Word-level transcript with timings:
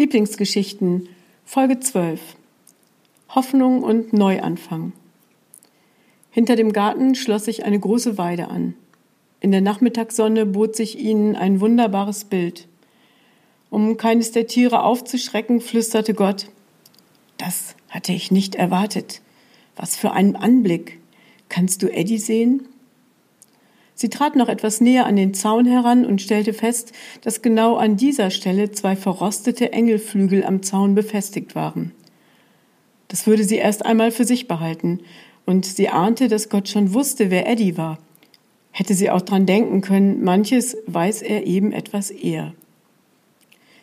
Lieblingsgeschichten 0.00 1.10
Folge 1.44 1.78
12 1.78 2.22
Hoffnung 3.28 3.82
und 3.82 4.14
Neuanfang 4.14 4.94
Hinter 6.30 6.56
dem 6.56 6.72
Garten 6.72 7.14
schloss 7.14 7.44
sich 7.44 7.66
eine 7.66 7.78
große 7.78 8.16
Weide 8.16 8.48
an. 8.48 8.72
In 9.40 9.50
der 9.50 9.60
Nachmittagssonne 9.60 10.46
bot 10.46 10.74
sich 10.74 10.98
ihnen 10.98 11.36
ein 11.36 11.60
wunderbares 11.60 12.24
Bild. 12.24 12.66
Um 13.68 13.98
keines 13.98 14.32
der 14.32 14.46
Tiere 14.46 14.84
aufzuschrecken, 14.84 15.60
flüsterte 15.60 16.14
Gott 16.14 16.48
Das 17.36 17.76
hatte 17.90 18.14
ich 18.14 18.30
nicht 18.30 18.54
erwartet. 18.54 19.20
Was 19.76 19.96
für 19.96 20.12
ein 20.12 20.34
Anblick. 20.34 20.98
Kannst 21.50 21.82
du 21.82 21.92
Eddie 21.92 22.16
sehen? 22.16 22.66
Sie 24.00 24.08
trat 24.08 24.34
noch 24.34 24.48
etwas 24.48 24.80
näher 24.80 25.04
an 25.04 25.16
den 25.16 25.34
Zaun 25.34 25.66
heran 25.66 26.06
und 26.06 26.22
stellte 26.22 26.54
fest, 26.54 26.92
dass 27.20 27.42
genau 27.42 27.76
an 27.76 27.98
dieser 27.98 28.30
Stelle 28.30 28.70
zwei 28.70 28.96
verrostete 28.96 29.74
Engelflügel 29.74 30.42
am 30.42 30.62
Zaun 30.62 30.94
befestigt 30.94 31.54
waren. 31.54 31.92
Das 33.08 33.26
würde 33.26 33.44
sie 33.44 33.56
erst 33.56 33.84
einmal 33.84 34.10
für 34.10 34.24
sich 34.24 34.48
behalten, 34.48 35.00
und 35.44 35.66
sie 35.66 35.90
ahnte, 35.90 36.28
dass 36.28 36.48
Gott 36.48 36.70
schon 36.70 36.94
wusste, 36.94 37.30
wer 37.30 37.46
Eddie 37.46 37.76
war. 37.76 37.98
Hätte 38.70 38.94
sie 38.94 39.10
auch 39.10 39.20
dran 39.20 39.44
denken 39.44 39.82
können, 39.82 40.24
manches 40.24 40.78
weiß 40.86 41.20
er 41.20 41.46
eben 41.46 41.70
etwas 41.70 42.10
eher. 42.10 42.54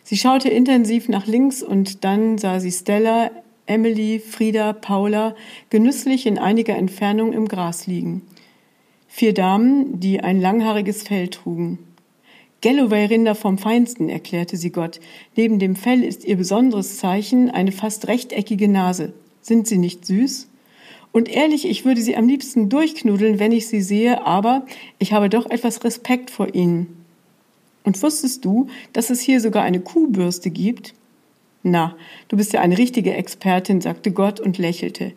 Sie 0.02 0.18
schaute 0.18 0.50
intensiv 0.50 1.10
nach 1.10 1.28
links 1.28 1.62
und 1.62 2.04
dann 2.04 2.40
sah 2.40 2.60
sie 2.60 2.72
Stella, 2.72 3.30
Emily, 3.68 4.18
Frieda, 4.18 4.74
Paula 4.74 5.36
genüsslich 5.70 6.26
in 6.26 6.40
einiger 6.40 6.76
Entfernung 6.76 7.34
im 7.34 7.48
Gras 7.48 7.86
liegen. 7.86 8.24
Vier 9.08 9.34
Damen, 9.34 10.00
die 10.00 10.20
ein 10.22 10.40
langhaariges 10.40 11.04
Fell 11.04 11.30
trugen. 11.30 11.80
Galloway-Rinder 12.62 13.36
vom 13.36 13.58
Feinsten, 13.58 14.10
erklärte 14.10 14.58
sie 14.58 14.72
Gott. 14.72 15.00
Neben 15.36 15.60
dem 15.60 15.76
Fell 15.76 16.04
ist 16.04 16.26
ihr 16.26 16.38
besonderes 16.38 16.98
Zeichen 16.98 17.50
eine 17.50 17.72
fast 17.72 18.08
rechteckige 18.08 18.68
Nase. 18.68 19.14
Sind 19.42 19.68
sie 19.68 19.78
nicht 19.78 20.06
süß? 20.06 20.50
Und 21.12 21.30
ehrlich, 21.30 21.68
ich 21.68 21.86
würde 21.86 22.02
sie 22.02 22.16
am 22.16 22.28
liebsten 22.28 22.70
durchknudeln, 22.70 23.40
wenn 23.40 23.52
ich 23.52 23.68
sie 23.68 23.82
sehe, 23.82 24.26
aber 24.26 24.66
ich 25.00 25.14
habe 25.14 25.30
doch 25.30 25.50
etwas 25.50 25.84
Respekt 25.84 26.30
vor 26.30 26.54
ihnen. 26.54 27.06
Und 27.84 28.02
wusstest 28.04 28.44
du, 28.44 28.68
dass 28.92 29.10
es 29.10 29.22
hier 29.22 29.40
sogar 29.40 29.64
eine 29.64 29.80
Kuhbürste 29.80 30.50
gibt? 30.50 30.94
Na, 31.64 31.96
du 32.28 32.38
bist 32.38 32.54
ja 32.54 32.62
eine 32.62 32.78
richtige 32.78 33.14
Expertin, 33.14 33.82
sagte 33.82 34.12
Gott 34.12 34.40
und 34.40 34.58
lächelte. 34.58 35.14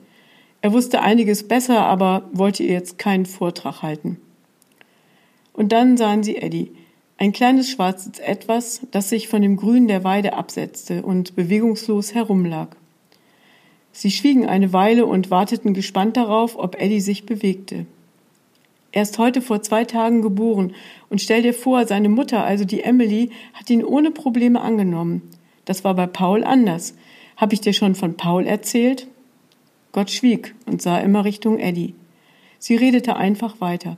Er 0.63 0.73
wusste 0.73 1.01
einiges 1.01 1.49
besser, 1.49 1.83
aber 1.83 2.29
wollte 2.33 2.63
ihr 2.63 2.73
jetzt 2.73 2.99
keinen 2.99 3.27
Vortrag 3.27 3.83
halten. 3.83 4.19
Und 5.53 5.73
dann 5.73 5.97
sahen 5.97 6.23
sie 6.23 6.37
Eddie, 6.37 6.73
ein 7.17 7.33
kleines 7.33 7.71
schwarzes 7.71 8.19
Etwas, 8.19 8.81
das 8.91 9.11
sich 9.11 9.29
von 9.29 9.43
dem 9.43 9.57
Grün 9.57 9.89
der 9.89 10.05
Weide 10.05 10.35
absetzte 10.35 11.03
und 11.03 11.37
bewegungslos 11.37 12.15
herumlag. 12.15 12.69
Sie 13.93 14.11
schwiegen 14.11 14.47
eine 14.47 14.73
Weile 14.73 15.07
und 15.07 15.31
warteten 15.31 15.75
gespannt 15.75 16.17
darauf, 16.17 16.57
ob 16.59 16.81
Eddie 16.81 17.01
sich 17.01 17.27
bewegte. 17.27 17.87
Er 18.93 19.03
ist 19.03 19.19
heute 19.19 19.43
vor 19.43 19.63
zwei 19.63 19.85
Tagen 19.85 20.23
geboren 20.23 20.75
und 21.09 21.21
stell 21.21 21.43
dir 21.43 21.55
vor, 21.55 21.87
seine 21.87 22.09
Mutter, 22.09 22.45
also 22.45 22.65
die 22.65 22.83
Emily, 22.83 23.31
hat 23.55 23.71
ihn 23.71 23.85
ohne 23.85 24.11
Probleme 24.11 24.61
angenommen. 24.61 25.23
Das 25.65 25.85
war 25.85 25.95
bei 25.95 26.07
Paul 26.07 26.43
anders. 26.45 26.95
Hab 27.37 27.53
ich 27.53 27.61
dir 27.61 27.73
schon 27.73 27.95
von 27.95 28.17
Paul 28.17 28.47
erzählt? 28.47 29.07
Gott 29.93 30.11
schwieg 30.11 30.55
und 30.67 30.83
sah 30.83 30.99
immer 30.99 31.25
Richtung 31.25 31.59
Eddie. 31.59 31.95
Sie 32.59 32.77
redete 32.77 33.17
einfach 33.17 33.61
weiter. 33.61 33.97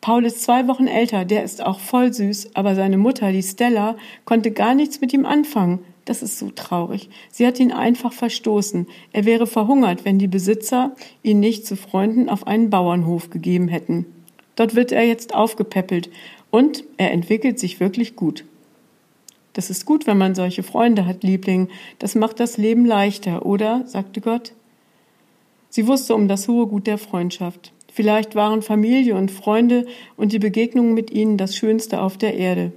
Paul 0.00 0.24
ist 0.24 0.42
zwei 0.42 0.68
Wochen 0.68 0.86
älter, 0.86 1.24
der 1.24 1.42
ist 1.42 1.64
auch 1.64 1.80
voll 1.80 2.12
süß, 2.12 2.54
aber 2.54 2.74
seine 2.74 2.98
Mutter, 2.98 3.32
die 3.32 3.42
Stella, 3.42 3.96
konnte 4.24 4.52
gar 4.52 4.74
nichts 4.74 5.00
mit 5.00 5.12
ihm 5.12 5.26
anfangen. 5.26 5.80
Das 6.04 6.22
ist 6.22 6.38
so 6.38 6.50
traurig. 6.50 7.10
Sie 7.30 7.46
hat 7.46 7.60
ihn 7.60 7.72
einfach 7.72 8.12
verstoßen. 8.12 8.86
Er 9.12 9.24
wäre 9.26 9.46
verhungert, 9.46 10.04
wenn 10.04 10.18
die 10.18 10.28
Besitzer 10.28 10.94
ihn 11.22 11.40
nicht 11.40 11.66
zu 11.66 11.76
Freunden 11.76 12.28
auf 12.30 12.46
einen 12.46 12.70
Bauernhof 12.70 13.28
gegeben 13.28 13.68
hätten. 13.68 14.06
Dort 14.56 14.74
wird 14.74 14.90
er 14.90 15.04
jetzt 15.04 15.34
aufgepäppelt 15.34 16.08
und 16.50 16.84
er 16.96 17.12
entwickelt 17.12 17.58
sich 17.58 17.78
wirklich 17.78 18.16
gut. 18.16 18.44
Das 19.52 19.70
ist 19.70 19.84
gut, 19.84 20.06
wenn 20.06 20.16
man 20.16 20.34
solche 20.34 20.62
Freunde 20.62 21.04
hat, 21.04 21.22
Liebling. 21.24 21.68
Das 21.98 22.14
macht 22.14 22.40
das 22.40 22.56
Leben 22.56 22.86
leichter, 22.86 23.44
oder? 23.44 23.82
sagte 23.86 24.20
Gott. 24.20 24.52
Sie 25.78 25.86
wusste 25.86 26.16
um 26.16 26.26
das 26.26 26.48
hohe 26.48 26.66
Gut 26.66 26.88
der 26.88 26.98
Freundschaft. 26.98 27.72
Vielleicht 27.92 28.34
waren 28.34 28.62
Familie 28.62 29.14
und 29.14 29.30
Freunde 29.30 29.86
und 30.16 30.32
die 30.32 30.40
Begegnungen 30.40 30.92
mit 30.92 31.12
ihnen 31.12 31.36
das 31.36 31.54
Schönste 31.54 32.00
auf 32.00 32.18
der 32.18 32.34
Erde. 32.34 32.72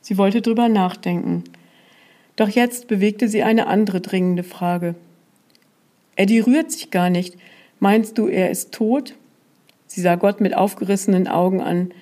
Sie 0.00 0.16
wollte 0.16 0.40
drüber 0.40 0.70
nachdenken. 0.70 1.44
Doch 2.36 2.48
jetzt 2.48 2.88
bewegte 2.88 3.28
sie 3.28 3.42
eine 3.42 3.66
andere 3.66 4.00
dringende 4.00 4.42
Frage. 4.42 4.94
Eddie 6.16 6.40
rührt 6.40 6.72
sich 6.72 6.90
gar 6.90 7.10
nicht. 7.10 7.36
Meinst 7.78 8.16
du, 8.16 8.26
er 8.26 8.50
ist 8.50 8.72
tot? 8.72 9.16
Sie 9.86 10.00
sah 10.00 10.14
Gott 10.14 10.40
mit 10.40 10.56
aufgerissenen 10.56 11.28
Augen 11.28 11.60
an. 11.60 11.92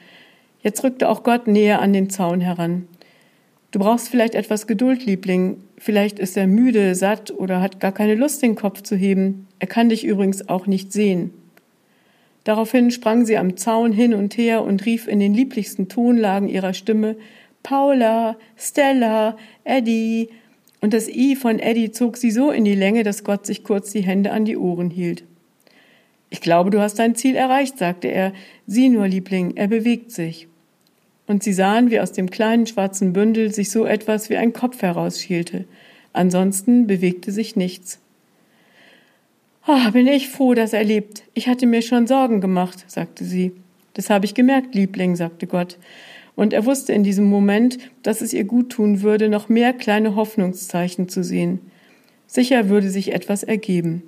Jetzt 0.62 0.84
rückte 0.84 1.08
auch 1.08 1.24
Gott 1.24 1.48
näher 1.48 1.80
an 1.80 1.92
den 1.92 2.10
Zaun 2.10 2.40
heran. 2.40 2.86
Du 3.72 3.78
brauchst 3.78 4.10
vielleicht 4.10 4.34
etwas 4.34 4.66
Geduld, 4.66 5.06
Liebling. 5.06 5.56
Vielleicht 5.78 6.18
ist 6.18 6.36
er 6.36 6.46
müde, 6.46 6.94
satt 6.94 7.30
oder 7.30 7.62
hat 7.62 7.80
gar 7.80 7.92
keine 7.92 8.14
Lust, 8.14 8.42
den 8.42 8.54
Kopf 8.54 8.82
zu 8.82 8.96
heben. 8.96 9.48
Er 9.58 9.66
kann 9.66 9.88
dich 9.88 10.04
übrigens 10.04 10.46
auch 10.50 10.66
nicht 10.66 10.92
sehen. 10.92 11.32
Daraufhin 12.44 12.90
sprang 12.90 13.24
sie 13.24 13.38
am 13.38 13.56
Zaun 13.56 13.92
hin 13.92 14.12
und 14.12 14.36
her 14.36 14.62
und 14.62 14.84
rief 14.84 15.08
in 15.08 15.20
den 15.20 15.32
lieblichsten 15.32 15.88
Tonlagen 15.88 16.50
ihrer 16.50 16.74
Stimme 16.74 17.16
Paula, 17.62 18.36
Stella, 18.56 19.38
Eddie. 19.64 20.28
Und 20.82 20.92
das 20.92 21.08
I 21.08 21.34
von 21.34 21.58
Eddie 21.58 21.92
zog 21.92 22.18
sie 22.18 22.30
so 22.30 22.50
in 22.50 22.64
die 22.64 22.74
Länge, 22.74 23.04
dass 23.04 23.24
Gott 23.24 23.46
sich 23.46 23.64
kurz 23.64 23.90
die 23.90 24.02
Hände 24.02 24.32
an 24.32 24.44
die 24.44 24.58
Ohren 24.58 24.90
hielt. 24.90 25.24
Ich 26.28 26.42
glaube, 26.42 26.68
du 26.70 26.80
hast 26.80 26.98
dein 26.98 27.14
Ziel 27.14 27.36
erreicht, 27.36 27.78
sagte 27.78 28.08
er. 28.08 28.34
Sieh 28.66 28.90
nur, 28.90 29.08
Liebling, 29.08 29.56
er 29.56 29.68
bewegt 29.68 30.10
sich 30.10 30.48
und 31.32 31.43
sie 31.43 31.54
sahen, 31.54 31.91
wie 31.91 31.98
aus 31.98 32.12
dem 32.12 32.28
kleinen 32.28 32.66
schwarzen 32.66 33.15
Bündel 33.15 33.54
sich 33.54 33.70
so 33.70 33.87
etwas 33.87 34.28
wie 34.28 34.37
ein 34.37 34.53
Kopf 34.53 34.82
herausschielte. 34.82 35.65
Ansonsten 36.12 36.87
bewegte 36.87 37.32
sich 37.32 37.56
nichts. 37.56 37.98
Ah, 39.65 39.88
bin 39.91 40.06
ich 40.06 40.28
froh, 40.28 40.53
dass 40.53 40.75
er 40.75 40.84
lebt. 40.84 41.22
Ich 41.32 41.48
hatte 41.48 41.65
mir 41.66 41.81
schon 41.81 42.06
Sorgen 42.06 42.43
gemacht, 42.43 42.84
sagte 42.87 43.25
sie. 43.25 43.53
Das 43.94 44.10
habe 44.10 44.26
ich 44.26 44.34
gemerkt, 44.34 44.75
Liebling, 44.75 45.16
sagte 45.16 45.47
Gott. 45.47 45.78
Und 46.37 46.53
er 46.53 46.66
wusste 46.66 46.93
in 46.93 47.03
diesem 47.03 47.25
Moment, 47.25 47.78
dass 48.03 48.20
es 48.20 48.34
ihr 48.34 48.44
gut 48.44 48.69
tun 48.69 49.00
würde, 49.00 49.31
noch 49.31 49.49
mehr 49.49 49.72
kleine 49.72 50.14
Hoffnungszeichen 50.16 51.09
zu 51.09 51.25
sehen. 51.25 51.60
Sicher 52.26 52.69
würde 52.69 52.91
sich 52.91 53.14
etwas 53.14 53.43
ergeben. 53.43 54.03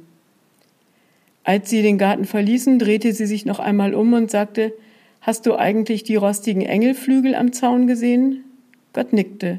Als 1.42 1.70
sie 1.70 1.80
den 1.80 1.96
Garten 1.96 2.26
verließen, 2.26 2.78
drehte 2.78 3.14
sie 3.14 3.26
sich 3.26 3.46
noch 3.46 3.60
einmal 3.60 3.94
um 3.94 4.12
und 4.12 4.30
sagte, 4.30 4.74
Hast 5.24 5.46
du 5.46 5.56
eigentlich 5.56 6.04
die 6.04 6.16
rostigen 6.16 6.60
Engelflügel 6.60 7.34
am 7.34 7.54
Zaun 7.54 7.86
gesehen? 7.86 8.44
Gott 8.92 9.14
nickte. 9.14 9.58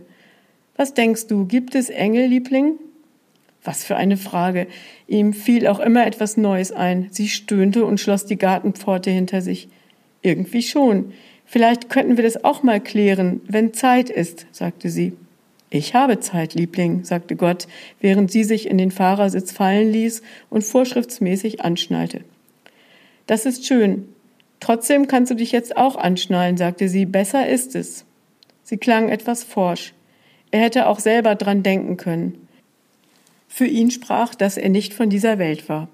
Was 0.77 0.93
denkst 0.93 1.25
du, 1.25 1.47
gibt 1.47 1.73
es 1.73 1.89
Engel, 1.89 2.27
Liebling? 2.27 2.75
Was 3.63 3.83
für 3.83 3.95
eine 3.95 4.17
Frage. 4.17 4.67
Ihm 5.07 5.33
fiel 5.33 5.65
auch 5.65 5.79
immer 5.79 6.05
etwas 6.05 6.37
Neues 6.37 6.71
ein. 6.71 7.07
Sie 7.09 7.27
stöhnte 7.29 7.83
und 7.83 7.99
schloss 7.99 8.27
die 8.27 8.37
Gartenpforte 8.37 9.09
hinter 9.09 9.41
sich. 9.41 9.67
Irgendwie 10.21 10.61
schon. 10.61 11.13
Vielleicht 11.47 11.89
könnten 11.89 12.15
wir 12.15 12.23
das 12.23 12.43
auch 12.43 12.61
mal 12.61 12.79
klären, 12.79 13.41
wenn 13.47 13.73
Zeit 13.73 14.11
ist, 14.11 14.45
sagte 14.51 14.91
sie. 14.91 15.13
Ich 15.71 15.95
habe 15.95 16.19
Zeit, 16.19 16.53
Liebling, 16.53 17.05
sagte 17.05 17.35
Gott, 17.35 17.67
während 17.99 18.31
sie 18.31 18.43
sich 18.43 18.69
in 18.69 18.77
den 18.77 18.91
Fahrersitz 18.91 19.51
fallen 19.51 19.91
ließ 19.91 20.21
und 20.51 20.63
vorschriftsmäßig 20.63 21.61
anschnallte. 21.61 22.21
Das 23.25 23.47
ist 23.47 23.65
schön. 23.65 24.09
Trotzdem 24.59 25.07
kannst 25.07 25.31
du 25.31 25.35
dich 25.35 25.51
jetzt 25.51 25.77
auch 25.77 25.95
anschnallen, 25.95 26.57
sagte 26.57 26.89
sie, 26.89 27.05
besser 27.05 27.47
ist 27.47 27.75
es. 27.75 28.05
Sie 28.63 28.77
klang 28.77 29.09
etwas 29.09 29.43
forsch. 29.43 29.93
Er 30.51 30.61
hätte 30.61 30.87
auch 30.87 30.99
selber 30.99 31.35
dran 31.35 31.63
denken 31.63 31.97
können. 31.97 32.47
Für 33.47 33.65
ihn 33.65 33.91
sprach, 33.91 34.35
dass 34.35 34.57
er 34.57 34.69
nicht 34.69 34.93
von 34.93 35.09
dieser 35.09 35.37
Welt 35.37 35.69
war. 35.69 35.89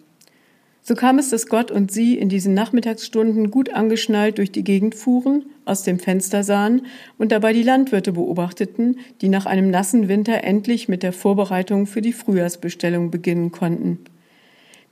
So 0.84 0.96
kam 0.96 1.20
es, 1.20 1.30
dass 1.30 1.46
Gott 1.46 1.70
und 1.70 1.92
sie 1.92 2.18
in 2.18 2.28
diesen 2.28 2.56
Nachmittagsstunden 2.56 3.52
gut 3.52 3.72
angeschnallt 3.72 4.40
durch 4.40 4.52
die 4.52 4.64
Gegend 4.64 4.96
fuhren, 4.96 5.46
aus 5.64 5.84
dem 5.84 6.00
Fenster 6.00 6.44
sahen 6.44 6.88
und 7.20 7.32
dabei 7.32 7.54
die 7.54 7.62
Landwirte 7.62 8.14
beobachteten, 8.14 9.00
die 9.22 9.30
nach 9.30 9.46
einem 9.46 9.70
nassen 9.70 10.08
Winter 10.08 10.44
endlich 10.44 10.90
mit 10.90 11.04
der 11.04 11.14
Vorbereitung 11.14 11.86
für 11.86 12.02
die 12.02 12.14
Frühjahrsbestellung 12.14 13.12
beginnen 13.12 13.52
konnten. 13.52 14.00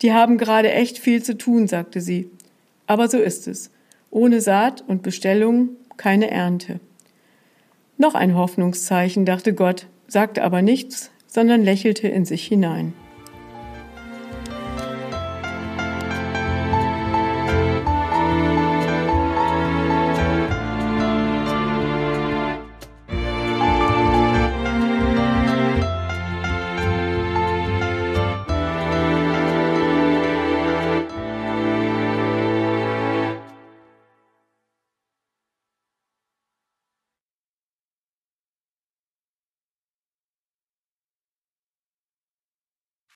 Die 0.04 0.14
haben 0.14 0.38
gerade 0.38 0.72
echt 0.72 1.00
viel 1.00 1.24
zu 1.24 1.38
tun, 1.38 1.68
sagte 1.68 2.02
sie. 2.02 2.30
Aber 2.90 3.08
so 3.08 3.20
ist 3.20 3.48
es. 3.48 3.70
Ohne 4.10 4.42
Saat 4.42 4.84
und 4.88 5.04
Bestellung 5.04 5.78
keine 5.96 6.32
Ernte. 6.32 6.80
Noch 7.98 8.16
ein 8.16 8.36
Hoffnungszeichen, 8.36 9.26
dachte 9.26 9.54
Gott, 9.54 9.86
sagte 10.08 10.42
aber 10.42 10.64
nichts, 10.64 11.12
sondern 11.28 11.64
lächelte 11.64 12.08
in 12.08 12.26
sich 12.26 12.48
hinein. 12.48 12.94